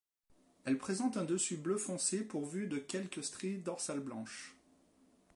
[0.65, 4.55] Elle présente un dessus bleu foncé pourvu de quelques stries dorsales blanches.